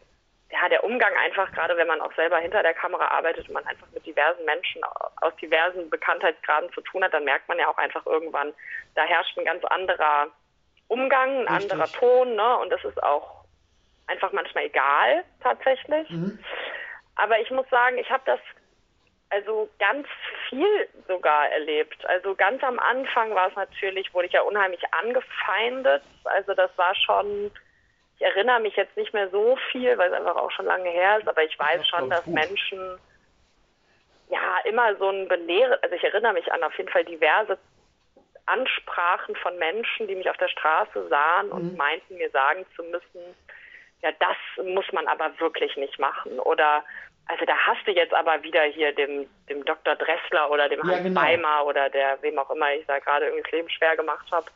[0.51, 3.67] ja, der Umgang einfach, gerade wenn man auch selber hinter der Kamera arbeitet und man
[3.67, 4.83] einfach mit diversen Menschen
[5.21, 8.53] aus diversen Bekanntheitsgraden zu tun hat, dann merkt man ja auch einfach irgendwann,
[8.95, 10.29] da herrscht ein ganz anderer
[10.89, 11.73] Umgang, ein Richtig.
[11.73, 12.59] anderer Ton, ne?
[12.59, 13.45] Und das ist auch
[14.07, 16.09] einfach manchmal egal, tatsächlich.
[16.11, 16.39] Mhm.
[17.17, 18.41] Aber ich muss sagen, ich habe das
[19.31, 20.07] also ganz
[20.55, 22.07] viel sogar erlebt.
[22.07, 26.03] Also ganz am Anfang war es natürlich, wurde ich ja unheimlich angefeindet.
[26.25, 27.51] Also das war schon,
[28.17, 31.19] ich erinnere mich jetzt nicht mehr so viel, weil es einfach auch schon lange her
[31.19, 32.35] ist, aber ich weiß das schon, dass gut.
[32.35, 32.99] Menschen
[34.31, 37.59] ja immer so ein Belehre, also ich erinnere mich an auf jeden Fall diverse
[38.47, 41.77] Ansprachen von Menschen, die mich auf der Straße sahen und mhm.
[41.77, 43.35] meinten, mir sagen zu müssen,
[44.03, 46.39] ja, das muss man aber wirklich nicht machen.
[46.39, 46.85] Oder
[47.27, 49.97] also da hast du jetzt aber wieder hier dem, dem Dr.
[49.97, 51.21] Dressler oder dem ja, Hans genau.
[51.21, 54.47] Beimer oder der, wem auch immer ich da gerade irgendwie das Leben schwer gemacht habe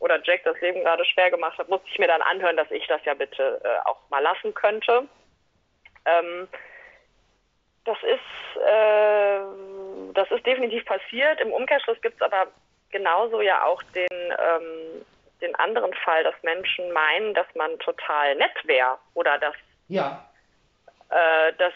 [0.00, 2.86] oder Jack das Leben gerade schwer gemacht hat, musste ich mir dann anhören, dass ich
[2.86, 5.06] das ja bitte äh, auch mal lassen könnte.
[6.04, 6.48] Ähm,
[7.84, 9.40] das ist, äh,
[10.14, 11.40] das ist definitiv passiert.
[11.40, 12.48] Im Umkehrschluss gibt es aber
[12.90, 15.04] genauso ja auch den, ähm,
[15.40, 19.54] den anderen Fall, dass Menschen meinen, dass man total nett wäre oder dass,
[19.88, 20.28] ja.
[21.08, 21.72] äh, dass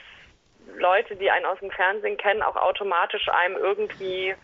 [0.76, 4.34] Leute, die einen aus dem Fernsehen kennen, auch automatisch einem irgendwie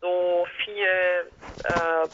[0.00, 1.30] so viel
[1.64, 2.08] äh,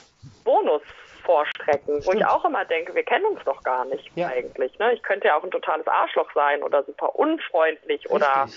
[0.44, 0.82] Bonus
[1.24, 4.28] vorstrecken, wo ich auch immer denke, wir kennen uns doch gar nicht ja.
[4.28, 4.78] eigentlich.
[4.78, 4.92] Ne?
[4.94, 8.10] Ich könnte ja auch ein totales Arschloch sein oder super unfreundlich Richtig.
[8.10, 8.48] oder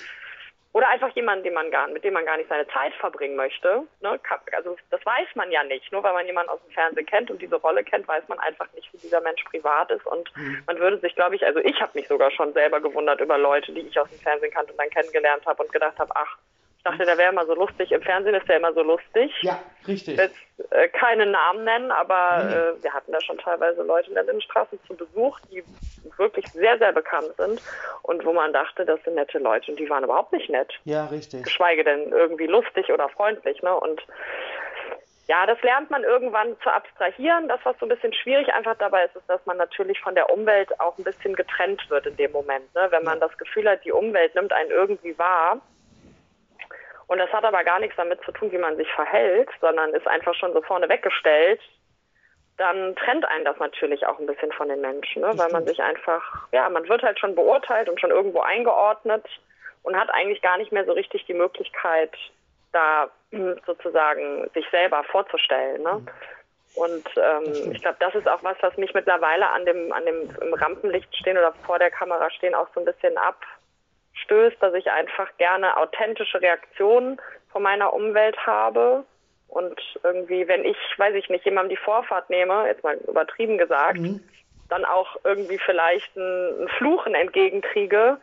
[0.74, 3.84] oder einfach jemanden, den man gar, mit dem man gar nicht seine Zeit verbringen möchte.
[4.02, 4.20] Ne?
[4.54, 5.92] Also das weiß man ja nicht.
[5.92, 8.68] Nur weil man jemanden aus dem Fernsehen kennt und diese Rolle kennt, weiß man einfach
[8.74, 10.06] nicht, wie dieser Mensch privat ist.
[10.08, 10.64] Und mhm.
[10.66, 13.72] man würde sich, glaube ich, also ich habe mich sogar schon selber gewundert über Leute,
[13.72, 16.38] die ich aus dem Fernsehen kannte und dann kennengelernt habe und gedacht habe, ach,
[16.86, 17.94] ich dachte, der wäre immer so lustig.
[17.94, 19.32] Im Fernsehen ist der immer so lustig.
[19.42, 20.18] Ja, richtig.
[20.18, 20.36] Jetzt
[20.70, 22.54] äh, keine Namen nennen, aber nee.
[22.54, 25.64] äh, wir hatten da schon teilweise Leute in der Lindenstraße zu Besuch, die
[26.18, 27.62] wirklich sehr, sehr bekannt sind
[28.02, 30.74] und wo man dachte, das sind nette Leute und die waren überhaupt nicht nett.
[30.84, 31.44] Ja, richtig.
[31.44, 33.62] Geschweige denn irgendwie lustig oder freundlich.
[33.62, 33.74] Ne?
[33.74, 34.02] Und
[35.30, 37.48] ja, das lernt man irgendwann zu abstrahieren.
[37.48, 40.30] Das, was so ein bisschen schwierig einfach dabei ist, ist, dass man natürlich von der
[40.30, 42.76] Umwelt auch ein bisschen getrennt wird in dem Moment.
[42.76, 42.88] Ne?
[42.90, 45.62] Wenn man das Gefühl hat, die Umwelt nimmt einen irgendwie wahr.
[47.08, 50.08] Und das hat aber gar nichts damit zu tun, wie man sich verhält, sondern ist
[50.08, 51.60] einfach schon so vorne weggestellt.
[52.58, 55.32] Dann trennt einen das natürlich auch ein bisschen von den Menschen, ne?
[55.36, 59.26] weil man sich einfach, ja, man wird halt schon beurteilt und schon irgendwo eingeordnet
[59.82, 62.12] und hat eigentlich gar nicht mehr so richtig die Möglichkeit,
[62.72, 63.10] da
[63.66, 65.82] sozusagen sich selber vorzustellen.
[65.82, 65.94] Ne?
[65.94, 66.08] Mhm.
[66.76, 70.30] Und ähm, ich glaube, das ist auch was, was mich mittlerweile an dem, an dem
[70.42, 73.18] im Rampenlicht stehen oder vor der Kamera stehen auch so ein bisschen
[74.14, 77.20] abstößt, dass ich einfach gerne authentische Reaktionen
[77.52, 79.04] von meiner Umwelt habe.
[79.48, 84.00] Und irgendwie, wenn ich, weiß ich nicht, jemandem die Vorfahrt nehme, jetzt mal übertrieben gesagt,
[84.00, 84.24] mhm.
[84.70, 88.18] dann auch irgendwie vielleicht ein, ein Fluchen entgegenkriege,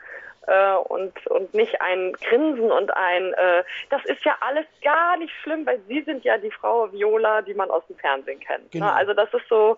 [0.47, 5.33] äh, und, und nicht ein Grinsen und ein, äh, das ist ja alles gar nicht
[5.43, 8.65] schlimm, weil Sie sind ja die Frau Viola, die man aus dem Fernsehen kennt.
[8.65, 8.71] Ne?
[8.73, 8.87] Genau.
[8.87, 8.93] Ne?
[8.95, 9.77] Also das ist so,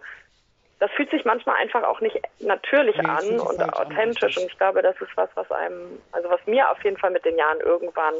[0.83, 4.37] das fühlt sich manchmal einfach auch nicht natürlich nee, an und authentisch.
[4.37, 7.12] An, und ich glaube, das ist was, was einem, also was mir auf jeden Fall
[7.12, 8.14] mit den Jahren irgendwann,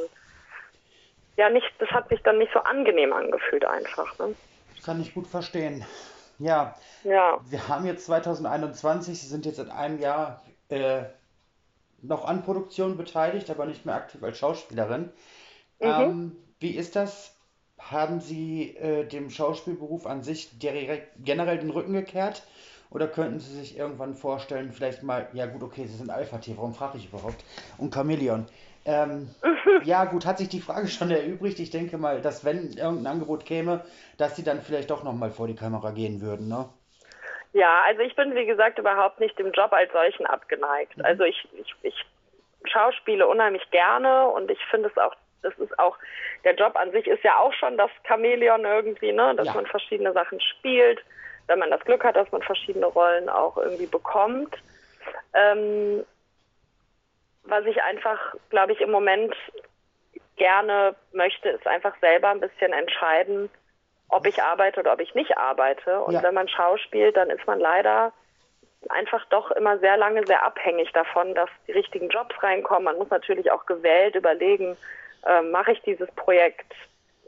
[1.35, 4.17] ja nicht, das hat sich dann nicht so angenehm angefühlt einfach.
[4.17, 4.33] Ne?
[4.85, 5.85] Kann ich gut verstehen.
[6.39, 6.73] Ja.
[7.03, 7.37] ja.
[7.49, 11.03] Wir haben jetzt 2021, Sie sind jetzt seit einem Jahr äh,
[12.01, 15.11] noch an Produktion beteiligt, aber nicht mehr aktiv als Schauspielerin.
[15.81, 15.85] Mhm.
[15.89, 17.32] Ähm, wie ist das?
[17.89, 22.43] Haben Sie äh, dem Schauspielberuf an sich direkt, generell den Rücken gekehrt?
[22.89, 26.75] Oder könnten Sie sich irgendwann vorstellen, vielleicht mal, ja gut, okay, Sie sind Alpha-Tier, warum
[26.75, 27.43] frage ich überhaupt?
[27.79, 28.45] Und Chameleon.
[28.85, 29.29] Ähm,
[29.83, 31.59] ja gut, hat sich die Frage schon erübrigt.
[31.59, 33.83] Ich denke mal, dass wenn irgendein Angebot käme,
[34.17, 36.69] dass Sie dann vielleicht doch nochmal vor die Kamera gehen würden, ne?
[37.53, 40.97] Ja, also ich bin, wie gesagt, überhaupt nicht dem Job als solchen abgeneigt.
[40.97, 41.05] Mhm.
[41.05, 42.05] Also ich, ich, ich
[42.65, 45.97] schauspiele unheimlich gerne und ich finde es auch, das ist auch,
[46.43, 49.53] der Job an sich ist ja auch schon das Chamäleon irgendwie, ne, dass ja.
[49.53, 51.03] man verschiedene Sachen spielt,
[51.47, 54.55] wenn man das Glück hat, dass man verschiedene Rollen auch irgendwie bekommt.
[55.33, 56.05] Ähm,
[57.43, 59.35] was ich einfach, glaube ich, im Moment
[60.37, 63.49] gerne möchte, ist einfach selber ein bisschen entscheiden,
[64.09, 66.01] ob ich arbeite oder ob ich nicht arbeite.
[66.01, 66.23] Und ja.
[66.23, 68.13] wenn man schauspielt, dann ist man leider
[68.89, 72.83] einfach doch immer sehr lange sehr abhängig davon, dass die richtigen Jobs reinkommen.
[72.83, 74.77] Man muss natürlich auch gewählt überlegen,
[75.25, 76.71] äh, mache ich dieses Projekt?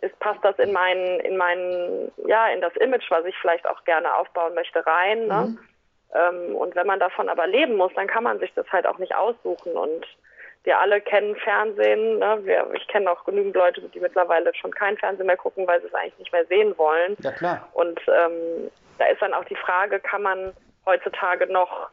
[0.02, 3.84] Ist, passt das in meinen, in meinen, ja, in das Image, was ich vielleicht auch
[3.86, 5.28] gerne aufbauen möchte, rein?
[5.28, 5.48] Ne?
[5.48, 5.60] Mhm.
[6.14, 8.98] Ähm, und wenn man davon aber leben muss, dann kann man sich das halt auch
[8.98, 9.74] nicht aussuchen.
[9.74, 10.06] Und
[10.64, 12.20] wir alle kennen Fernsehen.
[12.20, 12.40] Ne?
[12.44, 15.88] Wir, ich kenne auch genügend Leute, die mittlerweile schon kein Fernsehen mehr gucken, weil sie
[15.88, 17.16] es eigentlich nicht mehr sehen wollen.
[17.20, 17.70] Ja, klar.
[17.74, 20.54] Und ähm, da ist dann auch die Frage, kann man
[20.86, 21.90] heutzutage noch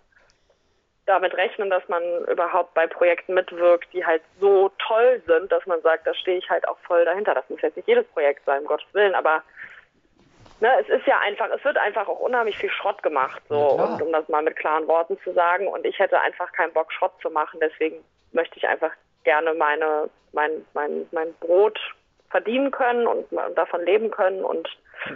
[1.07, 5.81] damit rechnen, dass man überhaupt bei Projekten mitwirkt, die halt so toll sind, dass man
[5.83, 7.35] sagt, da stehe ich halt auch voll dahinter.
[7.35, 9.43] Das muss jetzt nicht jedes Projekt sein, um Gottes Willen, aber
[10.61, 14.01] ne, es ist ja einfach, es wird einfach auch unheimlich viel Schrott gemacht, so, und
[14.01, 15.67] um das mal mit klaren Worten zu sagen.
[15.67, 17.97] Und ich hätte einfach keinen Bock, Schrott zu machen, deswegen
[18.31, 18.93] möchte ich einfach
[19.25, 21.79] gerne meine, mein, mein, mein Brot
[22.31, 24.69] verdienen können und, und davon leben können und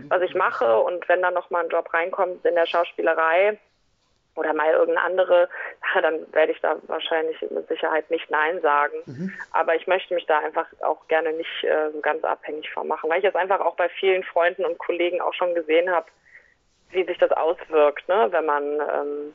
[0.09, 0.81] was ich mache.
[0.81, 3.59] Und wenn dann nochmal ein Job reinkommt in der Schauspielerei
[4.37, 5.49] oder mal irgendeine andere
[5.81, 8.94] Sache, dann werde ich da wahrscheinlich mit Sicherheit nicht Nein sagen.
[9.07, 9.33] Mhm.
[9.53, 13.11] Aber ich möchte mich da einfach auch gerne nicht äh, so ganz abhängig von machen,
[13.11, 16.07] weil ich es einfach auch bei vielen Freunden und Kollegen auch schon gesehen habe,
[16.90, 18.29] wie sich das auswirkt, ne?
[18.31, 19.33] wenn man, ähm,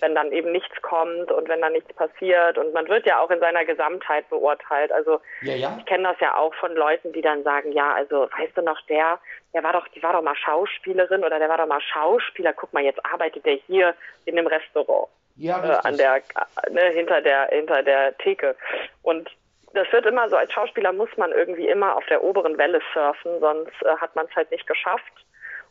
[0.00, 3.30] wenn dann eben nichts kommt und wenn dann nichts passiert und man wird ja auch
[3.30, 4.90] in seiner Gesamtheit beurteilt.
[4.92, 5.76] Also ja, ja.
[5.78, 8.80] ich kenne das ja auch von Leuten, die dann sagen, ja, also weißt du noch,
[8.86, 9.18] der,
[9.52, 12.52] der war doch, die war doch mal Schauspielerin oder der war doch mal Schauspieler.
[12.54, 16.22] Guck mal, jetzt arbeitet der hier in dem Restaurant ja, äh, an der,
[16.70, 18.56] ne, hinter der, hinter der Theke
[19.02, 19.30] und
[19.74, 23.40] das wird immer so, als Schauspieler muss man irgendwie immer auf der oberen Welle surfen,
[23.40, 25.12] sonst äh, hat man es halt nicht geschafft.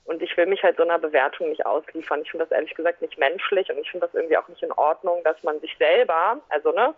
[0.05, 2.21] Und ich will mich halt so einer Bewertung nicht ausliefern.
[2.21, 4.71] Ich finde das ehrlich gesagt nicht menschlich und ich finde das irgendwie auch nicht in
[4.73, 6.93] Ordnung, dass man sich selber, also ne,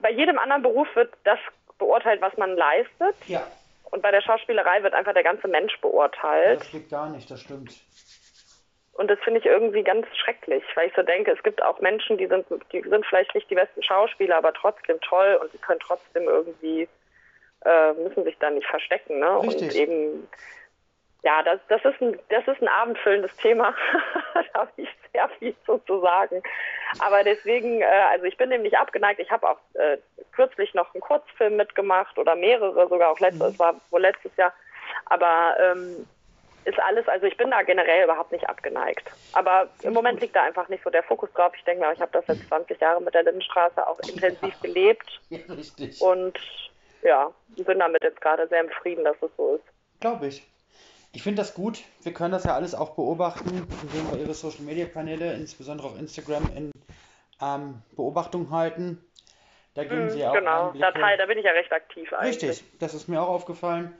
[0.00, 1.38] bei jedem anderen Beruf wird das
[1.78, 3.14] beurteilt, was man leistet.
[3.26, 3.46] Ja.
[3.90, 6.60] Und bei der Schauspielerei wird einfach der ganze Mensch beurteilt.
[6.60, 7.72] Das geht gar nicht, das stimmt.
[8.94, 12.16] Und das finde ich irgendwie ganz schrecklich, weil ich so denke, es gibt auch Menschen,
[12.16, 15.80] die sind, die sind vielleicht nicht die besten Schauspieler, aber trotzdem toll und sie können
[15.80, 16.88] trotzdem irgendwie,
[17.66, 19.42] äh, müssen sich da nicht verstecken, ne?
[19.42, 19.68] Richtig.
[19.68, 20.28] Und eben
[21.26, 23.74] ja, das, das, ist ein, das ist ein abendfüllendes Thema.
[24.34, 26.40] da habe ich sehr viel zu, zu sagen.
[27.00, 29.18] Aber deswegen, äh, also ich bin dem nicht abgeneigt.
[29.18, 29.98] Ich habe auch äh,
[30.30, 33.58] kürzlich noch einen Kurzfilm mitgemacht oder mehrere, sogar auch letztes, mhm.
[33.58, 34.52] war wohl letztes Jahr.
[35.06, 36.06] Aber ähm,
[36.64, 39.10] ist alles, also ich bin da generell überhaupt nicht abgeneigt.
[39.32, 41.52] Aber im Moment liegt da einfach nicht so der Fokus drauf.
[41.56, 44.60] Ich denke mal, ich habe das jetzt 20 Jahre mit der Lindenstraße auch intensiv ja.
[44.62, 45.20] gelebt.
[45.28, 46.00] Ja, richtig.
[46.00, 46.38] Und
[47.02, 49.64] ja, bin damit jetzt gerade sehr im Frieden, dass es so ist.
[50.00, 50.46] Glaube ich.
[51.16, 51.82] Ich finde das gut.
[52.02, 55.98] Wir können das ja alles auch beobachten, indem wir ihre Social Media Kanäle, insbesondere auch
[55.98, 56.70] Instagram, in
[57.40, 59.02] ähm, Beobachtung halten.
[59.72, 60.72] Da geben Mhm, sie ja auch genau.
[60.72, 62.42] Datei, da bin ich ja recht aktiv eigentlich.
[62.42, 63.94] Richtig, das ist mir auch aufgefallen.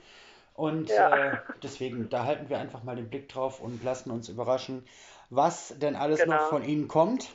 [0.57, 1.11] Und Ja.
[1.11, 4.85] äh, deswegen, da halten wir einfach mal den Blick drauf und lassen uns überraschen,
[5.31, 6.37] was denn alles Genau.
[6.37, 7.31] noch von Ihnen kommt.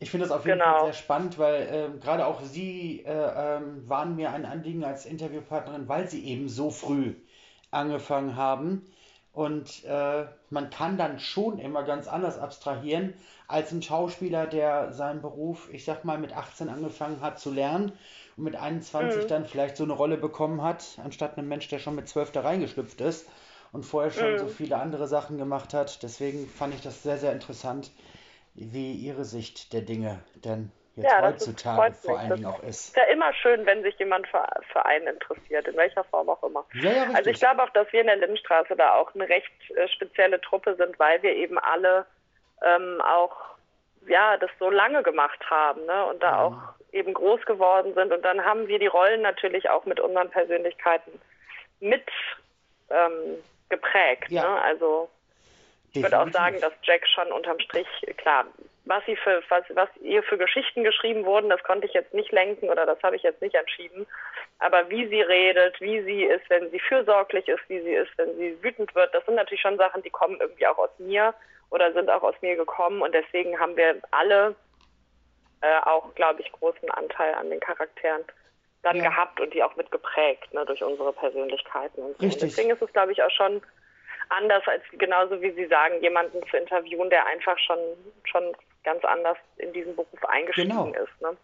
[0.00, 0.74] Ich finde das auf jeden Genau.
[0.74, 5.06] Fall sehr spannend, weil ähm, gerade auch Sie äh, ähm, waren mir ein Anliegen als
[5.06, 7.14] Interviewpartnerin, weil Sie eben so früh
[7.70, 8.82] angefangen haben.
[9.38, 13.14] Und äh, man kann dann schon immer ganz anders abstrahieren
[13.46, 17.92] als ein Schauspieler, der seinen Beruf, ich sag mal, mit 18 angefangen hat zu lernen
[18.36, 19.28] und mit 21 Mhm.
[19.28, 22.40] dann vielleicht so eine Rolle bekommen hat, anstatt einem Mensch, der schon mit 12 da
[22.40, 23.28] reingeschlüpft ist
[23.70, 24.38] und vorher schon Mhm.
[24.38, 26.02] so viele andere Sachen gemacht hat.
[26.02, 27.92] Deswegen fand ich das sehr, sehr interessant,
[28.54, 32.62] wie Ihre Sicht der Dinge denn jetzt Ja, ist- heutzutage freut vor allen Dingen auch
[32.62, 32.88] ist.
[32.88, 36.42] Ist ja immer schön, wenn sich jemand für, für einen interessiert, in welcher Form auch
[36.42, 36.64] immer.
[36.74, 39.50] Ja, ja, Also ich glaube auch, dass wir in der Lindenstraße da auch eine recht
[39.76, 42.06] äh, spezielle Truppe sind, weil wir eben alle
[42.62, 43.36] ähm, auch
[44.06, 46.06] ja das so lange gemacht haben ne?
[46.06, 46.56] und da auch
[46.92, 48.12] eben groß geworden sind.
[48.12, 51.20] Und dann haben wir die Rollen natürlich auch mit unseren Persönlichkeiten
[51.80, 52.04] mit
[52.90, 53.36] ähm,
[53.68, 54.30] geprägt.
[54.30, 54.46] Ne?
[54.62, 55.08] Also
[55.92, 58.44] ich würde auch sagen, dass Jack schon unterm Strich, klar,
[58.88, 62.32] was sie für, was, was ihr für Geschichten geschrieben wurden, das konnte ich jetzt nicht
[62.32, 64.06] lenken oder das habe ich jetzt nicht entschieden.
[64.58, 68.34] Aber wie sie redet, wie sie ist, wenn sie fürsorglich ist, wie sie ist, wenn
[68.36, 71.34] sie wütend wird, das sind natürlich schon Sachen, die kommen irgendwie auch aus mir
[71.70, 74.56] oder sind auch aus mir gekommen und deswegen haben wir alle
[75.60, 78.24] äh, auch, glaube ich, großen Anteil an den Charakteren
[78.82, 79.10] dann Ja.
[79.10, 82.22] gehabt und die auch mit geprägt, ne, durch unsere Persönlichkeiten und.
[82.22, 82.50] Richtig.
[82.54, 83.60] Deswegen ist es, glaube ich, auch schon
[84.30, 87.78] anders, als genauso wie Sie sagen, jemanden zu interviewen, der einfach schon,
[88.24, 88.54] schon
[88.88, 90.86] ganz anders in diesen Beruf eingestiegen Genau.
[90.88, 91.20] ist.
[91.20, 91.36] Ne?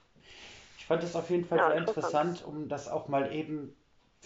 [0.79, 2.15] Ich fand es auf jeden Fall Ja, sehr interessant.
[2.15, 3.77] interessant, um das auch mal eben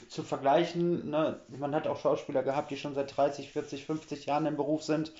[0.08, 1.10] zu vergleichen.
[1.10, 1.40] Ne?
[1.48, 5.12] Man hat auch Schauspieler gehabt, die schon seit 30, 40, 50 Jahren im Beruf sind.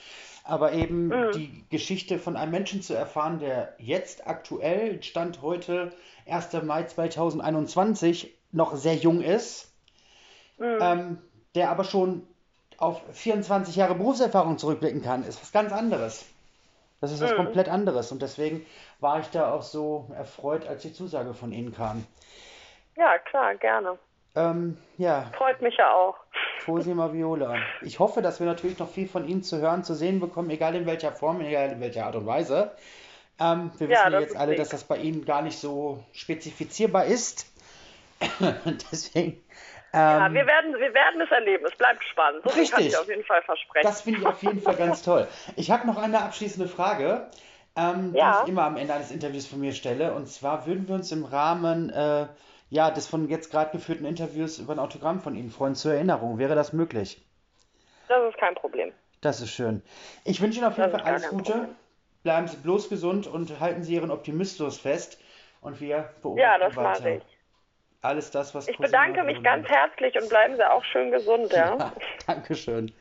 [0.45, 1.33] Aber eben Mhm.
[1.33, 5.93] die Geschichte von einem Menschen zu erfahren, der jetzt aktuell, Stand heute,
[6.27, 6.63] 1.
[6.63, 9.73] Mai 2021, noch sehr jung ist,
[10.59, 10.79] Mhm.
[10.81, 11.19] ähm,
[11.57, 12.27] der aber schon
[12.79, 16.25] auf 24 Jahre Berufserfahrung zurückblicken kann, ist was ganz anderes.
[17.01, 17.37] Das ist was Mhm.
[17.37, 18.11] komplett anderes.
[18.13, 18.67] Und deswegen
[19.01, 22.05] war ich da auch so erfreut, als die Zusage von Ihnen kam.
[22.97, 23.99] Ja, klar, gerne.
[24.35, 26.17] Ähm, ja, Freut mich ja auch.
[26.65, 27.57] Cosima Viola.
[27.83, 30.75] Ich hoffe, dass wir natürlich noch viel von Ihnen zu hören, zu sehen bekommen, egal
[30.75, 32.73] in welcher Form, egal in welcher Art und Weise.
[33.41, 37.07] Ähm, wir Ja, wissen ja jetzt alle, dass das bei Ihnen gar nicht so spezifizierbar
[37.07, 37.47] ist.
[38.93, 39.41] Deswegen.
[39.99, 41.67] Ja, Ähm, wir werden, wir werden es erleben.
[41.67, 42.43] Es bleibt spannend.
[42.45, 42.93] So viel kann Richtig.
[42.95, 43.87] ich auf jeden Fall versprechen.
[43.87, 45.27] Das finde ich auf jeden Fall ganz toll.
[45.57, 47.29] Ich habe noch eine abschließende Frage,
[47.77, 48.43] ähm, die Ja.
[48.43, 50.15] ich immer am Ende eines Interviews von mir stelle.
[50.15, 52.27] Und zwar würden wir uns im Rahmen äh,
[52.71, 56.39] ja, des von jetzt gerade geführten Interviews über ein Autogramm von Ihnen freuen, zur Erinnerung.
[56.39, 57.25] Wäre das möglich?
[58.09, 58.93] Das ist kein Problem.
[59.21, 59.83] Das ist schön.
[60.25, 61.53] Ich wünsche Ihnen auf jeden Das Fall alles Gute.
[61.53, 61.75] Problem.
[62.23, 65.19] Bleiben Sie bloß gesund und halten Sie Ihren Optimismus fest.
[65.61, 67.01] Und wir beobachten Ja, das weiter.
[67.01, 67.38] mache ich.
[68.01, 71.77] Alles das, was Ich bedanke mich ganz herzlich und bleiben Sie auch schön gesund, ja?
[71.77, 71.93] Ja,
[72.27, 72.93] Dankeschön.